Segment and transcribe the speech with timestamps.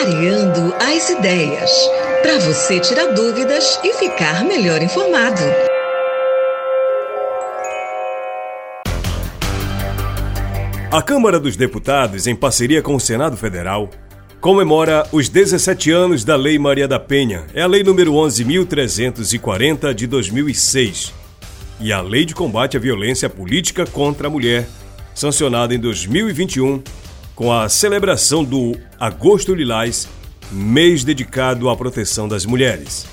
[0.00, 1.70] Clareando as ideias.
[2.22, 5.42] Para você tirar dúvidas e ficar melhor informado.
[10.92, 13.90] A Câmara dos Deputados, em parceria com o Senado Federal,
[14.40, 17.44] comemora os 17 anos da Lei Maria da Penha.
[17.52, 21.12] É a Lei número 11.340 de 2006
[21.80, 24.68] e a Lei de Combate à Violência Política contra a Mulher,
[25.12, 26.84] sancionada em 2021
[27.38, 30.08] com a celebração do Agosto Lilás,
[30.50, 33.06] mês dedicado à proteção das mulheres.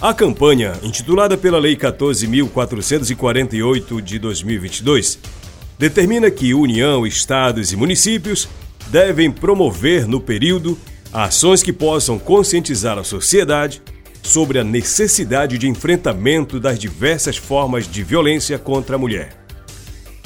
[0.00, 5.18] A campanha, intitulada pela Lei 14.448 de 2022,
[5.78, 8.48] determina que União, Estados e municípios
[8.86, 10.78] devem promover no período
[11.12, 13.82] ações que possam conscientizar a sociedade
[14.22, 19.36] sobre a necessidade de enfrentamento das diversas formas de violência contra a mulher.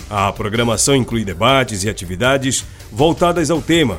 [0.09, 3.99] A programação inclui debates e atividades voltadas ao tema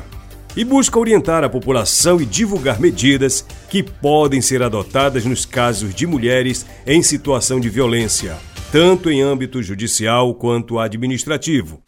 [0.56, 6.06] e busca orientar a população e divulgar medidas que podem ser adotadas nos casos de
[6.06, 8.38] mulheres em situação de violência,
[8.72, 11.82] tanto em âmbito judicial quanto administrativo.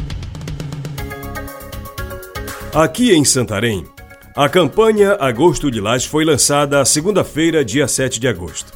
[2.73, 3.85] Aqui em Santarém,
[4.35, 8.71] a campanha Agosto de Lás foi lançada segunda-feira, dia 7 de agosto.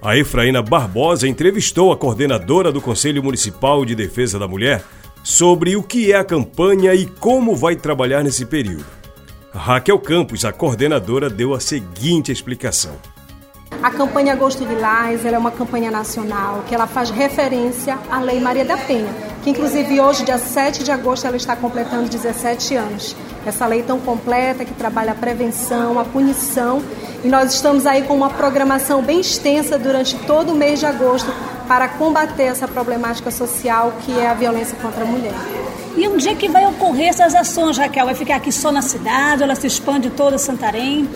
[0.00, 4.82] A Efraína Barbosa entrevistou a coordenadora do Conselho Municipal de Defesa da Mulher
[5.24, 8.84] sobre o que é a campanha e como vai trabalhar nesse período.
[9.54, 12.92] Raquel Campos, a coordenadora, deu a seguinte explicação.
[13.82, 18.38] A campanha Agosto de Lás é uma campanha nacional que ela faz referência à Lei
[18.38, 23.16] Maria da Penha, que inclusive hoje, dia 7 de agosto, ela está completando 17 anos.
[23.46, 26.82] Essa lei tão completa que trabalha a prevenção, a punição,
[27.22, 31.30] e nós estamos aí com uma programação bem extensa durante todo o mês de agosto
[31.66, 35.34] para combater essa problemática social que é a violência contra a mulher.
[35.96, 38.06] E onde é que vai ocorrer essas ações, Raquel?
[38.06, 41.08] Vai ficar aqui só na cidade, ela se expande toda Santarém?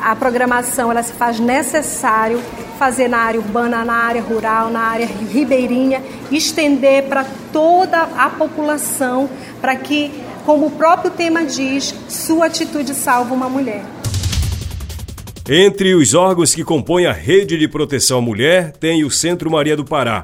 [0.00, 2.42] A programação ela se faz necessário
[2.78, 9.30] fazer na área urbana, na área rural, na área ribeirinha, estender para toda a população,
[9.60, 10.10] para que,
[10.44, 13.82] como o próprio tema diz, sua atitude salva uma mulher.
[15.48, 19.76] Entre os órgãos que compõem a Rede de Proteção à Mulher, tem o Centro Maria
[19.76, 20.22] do Pará.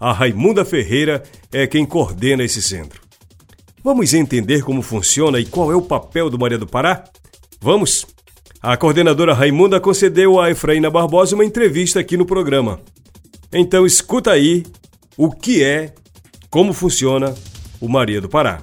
[0.00, 3.02] A Raimunda Ferreira é quem coordena esse centro.
[3.82, 7.04] Vamos entender como funciona e qual é o papel do Maria do Pará?
[7.60, 8.06] Vamos!
[8.62, 12.80] A coordenadora Raimunda concedeu a Efraína Barbosa uma entrevista aqui no programa.
[13.52, 14.64] Então escuta aí
[15.14, 15.92] o que é,
[16.48, 17.34] como funciona
[17.78, 18.62] o Maria do Pará.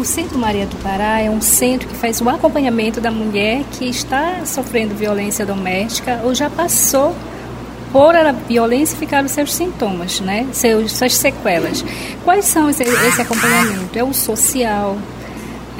[0.00, 3.84] O Centro Maria do Pará é um centro que faz o acompanhamento da mulher que
[3.84, 7.14] está sofrendo violência doméstica ou já passou
[7.92, 10.46] por a violência e ficaram seus sintomas, né?
[10.54, 11.84] Seus, suas sequelas.
[12.24, 13.98] Quais são esse, esse acompanhamento?
[13.98, 14.96] É o social,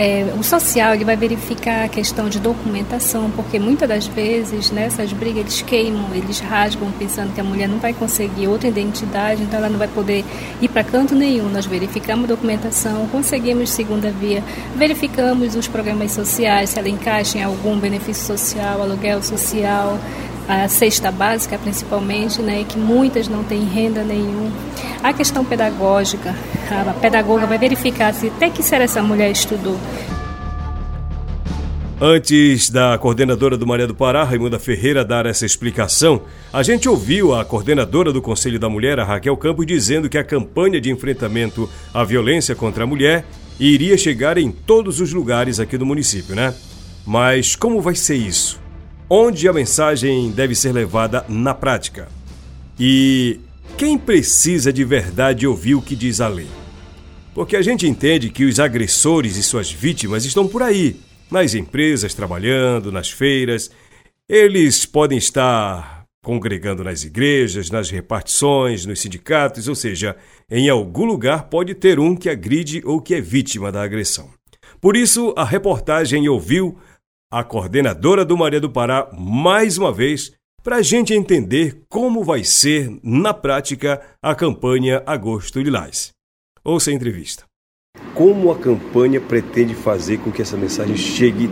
[0.01, 5.13] é, o social ele vai verificar a questão de documentação, porque muitas das vezes nessas
[5.13, 9.59] brigas eles queimam, eles rasgam, pensando que a mulher não vai conseguir outra identidade, então
[9.59, 10.25] ela não vai poder
[10.59, 11.51] ir para canto nenhum.
[11.51, 14.43] Nós verificamos a documentação, conseguimos segunda via,
[14.75, 19.99] verificamos os programas sociais, se ela encaixa em algum benefício social, aluguel social,
[20.51, 24.51] a cesta básica principalmente, né, que muitas não têm renda nenhuma.
[25.01, 26.35] A questão pedagógica,
[26.69, 29.79] a pedagoga vai verificar se até que ser essa mulher estudou.
[32.01, 36.23] Antes da coordenadora do Maria do Pará, Raimunda Ferreira, dar essa explicação,
[36.53, 40.81] a gente ouviu a coordenadora do Conselho da Mulher, Raquel Campos, dizendo que a campanha
[40.81, 43.25] de enfrentamento à violência contra a mulher
[43.61, 46.55] iria chegar em todos os lugares aqui do município, né?
[47.07, 48.59] Mas como vai ser isso?
[49.13, 52.09] Onde a mensagem deve ser levada na prática.
[52.79, 53.41] E
[53.77, 56.47] quem precisa de verdade ouvir o que diz a lei?
[57.35, 62.15] Porque a gente entende que os agressores e suas vítimas estão por aí, nas empresas,
[62.15, 63.69] trabalhando, nas feiras.
[64.29, 70.17] Eles podem estar congregando nas igrejas, nas repartições, nos sindicatos, ou seja,
[70.49, 74.31] em algum lugar pode ter um que agride ou que é vítima da agressão.
[74.81, 76.79] Por isso, a reportagem ouviu
[77.33, 80.33] a coordenadora do Maria do Pará mais uma vez
[80.65, 86.11] para a gente entender como vai ser, na prática, a campanha Agosto Lilás.
[86.65, 87.45] Ouça a entrevista.
[88.15, 91.49] Como a campanha pretende fazer com que essa mensagem chegue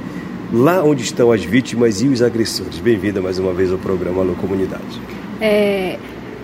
[0.53, 2.81] lá onde estão as vítimas e os agressores?
[2.81, 5.01] Bem-vinda mais uma vez ao programa Alô Comunidade.
[5.41, 5.97] É,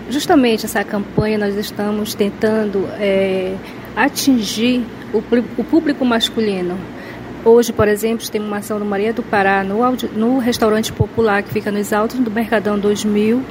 [0.09, 3.57] justamente essa campanha nós estamos tentando é,
[3.97, 5.19] atingir o,
[5.61, 6.79] o público masculino
[7.45, 9.79] Hoje, por exemplo, tem uma ação do Maria do Pará no,
[10.15, 13.43] no restaurante popular que fica nos altos do Mercadão 2000,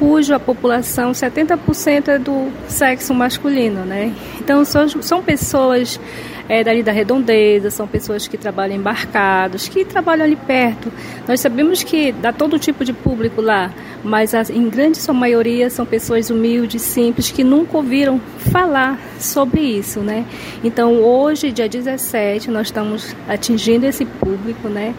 [0.00, 4.14] cuja população 70% é do sexo masculino, né?
[4.40, 6.00] Então são, são pessoas
[6.48, 10.90] é, dali da redondeza, são pessoas que trabalham embarcados, que trabalham ali perto.
[11.28, 13.70] Nós sabemos que dá todo tipo de público lá,
[14.02, 18.18] mas as, em grande sua maioria são pessoas humildes, simples, que nunca ouviram
[18.50, 20.24] falar sobre isso, né?
[20.64, 24.94] Então hoje, dia 17, nós estamos atingindo esse público, né?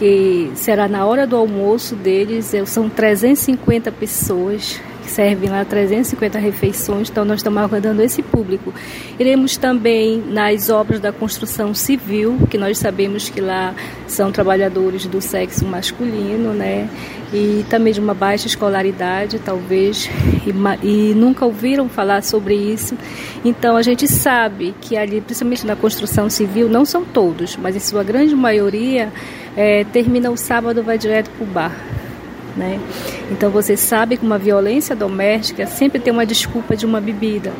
[0.00, 4.80] Que será na hora do almoço deles, são 350 pessoas
[5.10, 8.72] servem lá 350 refeições, então nós estamos aguardando esse público.
[9.18, 13.74] Iremos também nas obras da construção civil, que nós sabemos que lá
[14.06, 16.88] são trabalhadores do sexo masculino, né?
[17.32, 20.08] E também de uma baixa escolaridade, talvez,
[20.46, 22.96] e, e nunca ouviram falar sobre isso.
[23.44, 27.80] Então a gente sabe que ali, principalmente na construção civil, não são todos, mas em
[27.80, 29.12] sua grande maioria,
[29.56, 31.99] é, termina o sábado vai direto para o bar.
[32.56, 32.80] Né?
[33.30, 37.52] Então você sabe que uma violência doméstica sempre tem uma desculpa de uma bebida.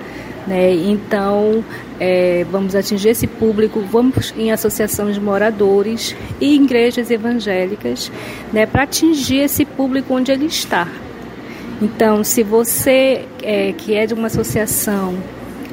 [0.46, 0.72] Né?
[0.74, 1.64] Então
[1.98, 8.10] é, vamos atingir esse público, vamos em associações de moradores e igrejas evangélicas
[8.52, 10.88] né, para atingir esse público onde ele está.
[11.82, 15.16] Então, se você é, que é de uma associação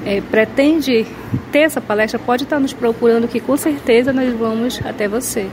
[0.06, 1.06] é, pretende
[1.52, 5.48] ter essa palestra, pode estar nos procurando que com certeza nós vamos até você.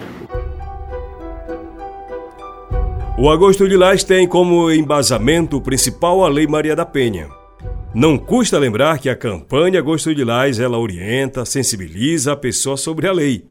[3.16, 7.28] O Agosto Lilás tem como embasamento principal a Lei Maria da Penha.
[7.94, 13.12] Não custa lembrar que a campanha Agosto Lilás ela orienta, sensibiliza a pessoa sobre a
[13.12, 13.44] lei.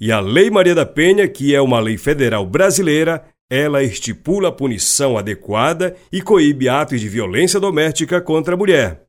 [0.00, 4.52] E a Lei Maria da Penha, que é uma lei federal brasileira, ela estipula a
[4.52, 9.04] punição adequada e coíbe atos de violência doméstica contra a mulher.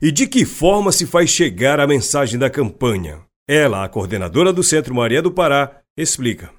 [0.00, 3.20] E de que forma se faz chegar a mensagem da campanha?
[3.46, 6.50] Ela, a coordenadora do Centro Maria do Pará, explica.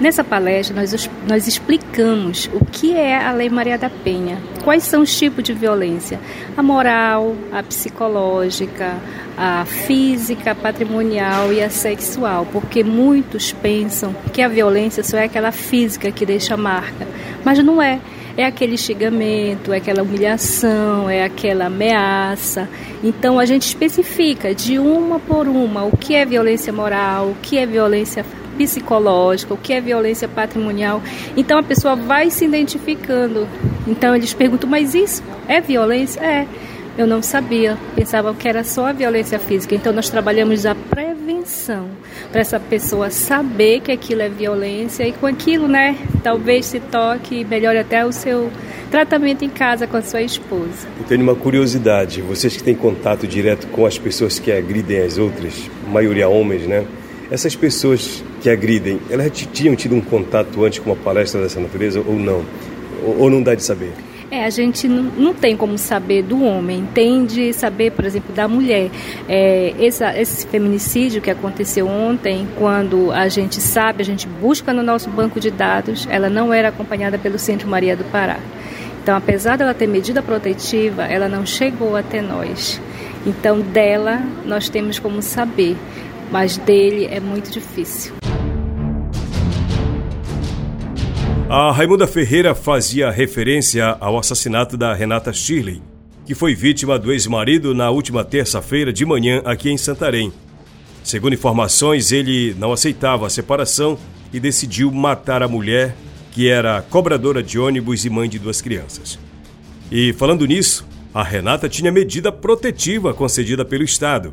[0.00, 5.02] Nessa palestra, nós, nós explicamos o que é a Lei Maria da Penha, quais são
[5.02, 6.18] os tipos de violência:
[6.56, 8.94] a moral, a psicológica,
[9.36, 15.24] a física, a patrimonial e a sexual, porque muitos pensam que a violência só é
[15.24, 17.06] aquela física que deixa marca,
[17.44, 18.00] mas não é.
[18.36, 22.66] É aquele xingamento, é aquela humilhação, é aquela ameaça.
[23.04, 27.58] Então a gente especifica de uma por uma o que é violência moral, o que
[27.58, 28.24] é violência
[28.60, 31.02] psicológica, o que é violência patrimonial.
[31.34, 33.48] Então a pessoa vai se identificando.
[33.86, 36.20] Então eles perguntam, mas isso é violência?
[36.20, 36.46] É.
[36.98, 39.74] Eu não sabia, pensava que era só a violência física.
[39.74, 41.88] Então nós trabalhamos a prevenção
[42.30, 47.40] para essa pessoa saber que aquilo é violência e com aquilo, né, talvez se toque
[47.40, 48.50] e melhore até o seu
[48.90, 50.86] tratamento em casa com a sua esposa.
[50.98, 55.16] Eu tenho uma curiosidade, vocês que têm contato direto com as pessoas que agridem as
[55.16, 55.54] outras,
[55.90, 56.84] maioria homens, né?
[57.30, 62.02] Essas pessoas que agridem, elas tinham tido um contato antes com uma palestra dessa natureza
[62.04, 62.44] ou não?
[63.18, 63.92] Ou, não dá de saber?
[64.30, 68.34] É, a gente não, não, tem como saber do homem, tem de saber, por exemplo,
[68.34, 68.90] da mulher.
[69.28, 74.82] É, essa, esse feminicídio que aconteceu ontem, quando a gente sabe, a gente busca no
[74.82, 78.38] nosso banco de dados, ela não era acompanhada pelo Centro Maria do Pará.
[79.02, 82.80] Então, apesar dela ter medida protetiva, ela não chegou até nós.
[83.26, 85.76] Então, dela, nós temos como saber
[86.30, 88.14] mas dele é muito difícil.
[91.48, 95.82] A Raimunda Ferreira fazia referência ao assassinato da Renata Shirley,
[96.24, 100.32] que foi vítima do ex-marido na última terça-feira de manhã aqui em Santarém.
[101.02, 103.98] Segundo informações, ele não aceitava a separação
[104.32, 105.96] e decidiu matar a mulher,
[106.30, 109.18] que era cobradora de ônibus e mãe de duas crianças.
[109.90, 114.32] E falando nisso, a Renata tinha medida protetiva concedida pelo Estado,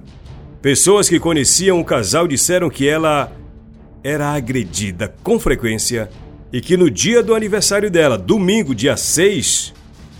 [0.67, 3.31] Pessoas que conheciam o casal disseram que ela
[4.03, 6.09] era agredida com frequência
[6.51, 9.73] e que no dia do aniversário dela, domingo, dia 6,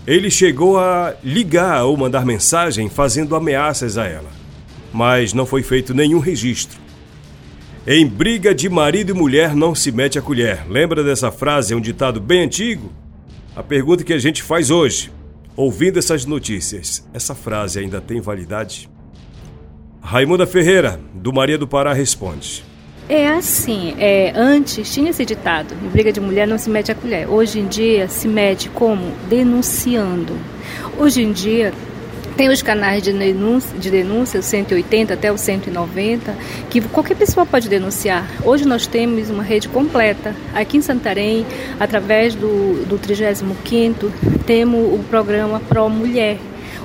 [0.06, 4.30] ele chegou a ligar ou mandar mensagem fazendo ameaças a ela.
[4.90, 6.80] Mas não foi feito nenhum registro.
[7.86, 10.64] Em briga de marido e mulher não se mete a colher.
[10.66, 11.74] Lembra dessa frase?
[11.74, 12.90] É um ditado bem antigo?
[13.54, 15.12] A pergunta que a gente faz hoje,
[15.54, 18.88] ouvindo essas notícias, essa frase ainda tem validade?
[20.10, 22.64] Raimunda Ferreira, do Maria do Pará, responde.
[23.10, 26.94] É assim, é, antes tinha esse ditado, em briga de mulher não se mete a
[26.94, 27.28] colher.
[27.28, 29.12] Hoje em dia se mete como?
[29.28, 30.34] Denunciando.
[30.96, 31.74] Hoje em dia
[32.38, 36.34] tem os canais de denúncia, de denúncia, o 180 até o 190,
[36.70, 38.26] que qualquer pessoa pode denunciar.
[38.42, 40.34] Hoje nós temos uma rede completa.
[40.54, 41.44] Aqui em Santarém,
[41.78, 44.10] através do, do 35º,
[44.46, 46.38] temos o programa Pro Mulher,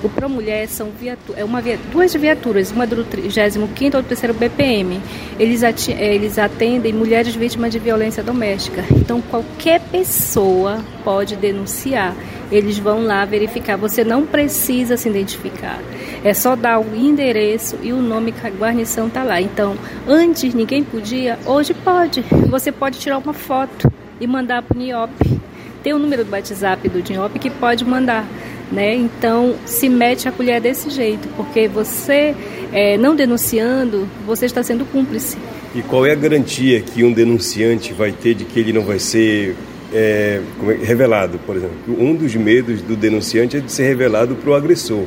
[0.04, 4.16] O Pro Mulher são viatu é uma via duas viaturas, uma do 35 ou do
[4.16, 5.00] 3 BPM.
[5.40, 8.84] Eles, eles atendem mulheres vítimas de violência doméstica.
[8.92, 12.14] Então, qualquer pessoa pode denunciar.
[12.52, 13.78] Eles vão lá verificar.
[13.78, 15.80] Você não precisa se identificar.
[16.22, 19.40] É só dar o endereço e o nome que a guarnição está lá.
[19.40, 22.22] Então, antes ninguém podia, hoje pode.
[22.50, 25.42] Você pode tirar uma foto e mandar para o NIOP.
[25.82, 28.26] Tem o número do WhatsApp do NIOP que pode mandar.
[28.72, 28.96] Né?
[28.96, 32.36] Então, se mete a colher desse jeito, porque você,
[32.72, 35.38] é, não denunciando, você está sendo cúmplice.
[35.76, 39.00] E qual é a garantia que um denunciante vai ter de que ele não vai
[39.00, 39.56] ser
[39.92, 41.76] é, é, revelado, por exemplo?
[41.88, 45.06] Um dos medos do denunciante é de ser revelado para o agressor.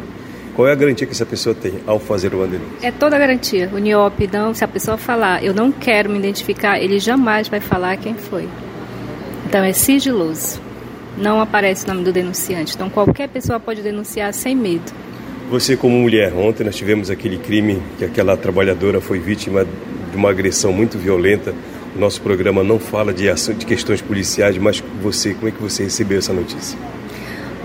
[0.55, 2.89] Qual é a garantia que essa pessoa tem ao fazer uma denúncia?
[2.89, 3.71] É toda a garantia.
[3.75, 7.61] O NIOP, não, se a pessoa falar, eu não quero me identificar, ele jamais vai
[7.61, 8.49] falar quem foi.
[9.47, 10.66] Então é sigiloso
[11.17, 12.75] não aparece o nome do denunciante.
[12.75, 14.93] Então qualquer pessoa pode denunciar sem medo.
[15.51, 19.65] Você como mulher, ontem nós tivemos aquele crime que aquela trabalhadora foi vítima
[20.11, 21.55] de uma agressão muito violenta.
[21.95, 25.63] O nosso programa não fala de ação de questões policiais, mas você, como é que
[25.63, 26.77] você recebeu essa notícia?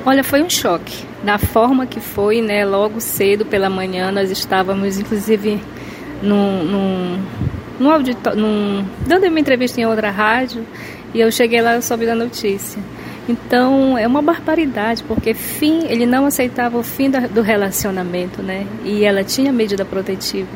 [0.06, 1.04] Olha, foi um choque.
[1.24, 2.66] Da forma que foi, né?
[2.66, 5.60] Logo cedo pela manhã nós estávamos, inclusive,
[6.22, 7.20] num, num,
[7.80, 10.66] num, auditor, num dando uma entrevista em outra rádio
[11.14, 12.82] e eu cheguei lá e soube da notícia.
[13.32, 18.68] Então é uma barbaridade, porque fim, ele não aceitava o fim da, do relacionamento, né?
[18.84, 20.50] E ela tinha medida protetiva.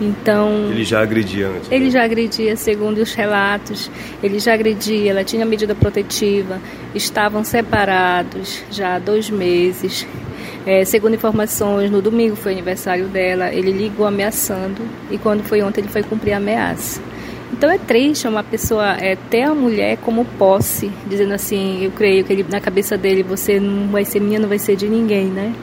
[0.00, 0.70] Então.
[0.70, 1.72] Ele já agredia antes.
[1.72, 1.90] Ele né?
[1.90, 3.90] já agredia, segundo os relatos.
[4.22, 6.60] Ele já agredia, ela tinha medida protetiva.
[6.94, 10.06] Estavam separados já há dois meses.
[10.64, 13.52] É, segundo informações, no domingo foi aniversário dela.
[13.52, 14.82] Ele ligou ameaçando.
[15.10, 17.00] E quando foi ontem, ele foi cumprir a ameaça.
[17.52, 22.24] Então é triste uma pessoa é, ter a mulher como posse, dizendo assim, eu creio
[22.24, 25.26] que ele, na cabeça dele você não vai ser minha, não vai ser de ninguém,
[25.26, 25.54] né?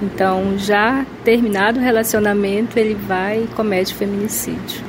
[0.00, 4.88] Então, já terminado o relacionamento, ele vai e comete feminicídio.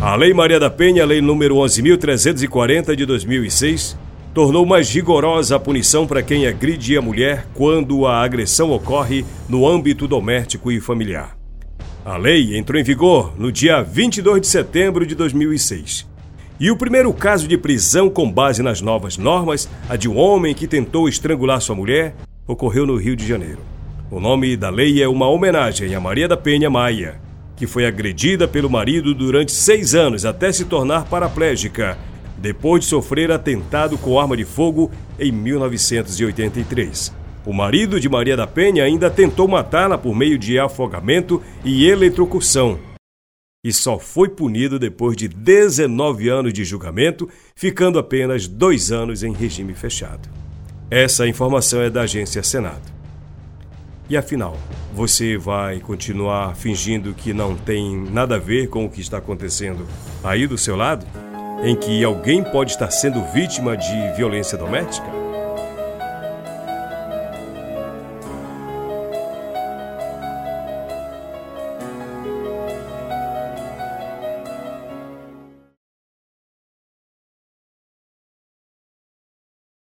[0.00, 3.98] A Lei Maria da Penha, lei número 11.340 de 2006,
[4.32, 9.66] tornou mais rigorosa a punição para quem agride a mulher quando a agressão ocorre no
[9.66, 11.35] âmbito doméstico e familiar.
[12.06, 16.06] A lei entrou em vigor no dia 22 de setembro de 2006.
[16.60, 20.54] E o primeiro caso de prisão com base nas novas normas, a de um homem
[20.54, 22.14] que tentou estrangular sua mulher,
[22.46, 23.58] ocorreu no Rio de Janeiro.
[24.08, 27.20] O nome da lei é uma homenagem a Maria da Penha Maia,
[27.56, 31.98] que foi agredida pelo marido durante seis anos até se tornar paraplégica,
[32.38, 37.15] depois de sofrer atentado com arma de fogo em 1983.
[37.46, 42.76] O marido de Maria da Penha ainda tentou matá-la por meio de afogamento e eletrocução.
[43.64, 49.32] E só foi punido depois de 19 anos de julgamento, ficando apenas dois anos em
[49.32, 50.28] regime fechado.
[50.90, 52.92] Essa informação é da agência Senado.
[54.10, 54.56] E afinal,
[54.92, 59.86] você vai continuar fingindo que não tem nada a ver com o que está acontecendo
[60.22, 61.06] aí do seu lado?
[61.62, 65.15] Em que alguém pode estar sendo vítima de violência doméstica?